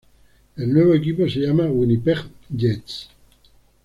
El 0.57 0.73
nuevo 0.73 0.95
equipo 0.95 1.29
se 1.29 1.41
llamó 1.41 1.61
"Winnipeg 1.65 2.23
Jets". 2.49 3.07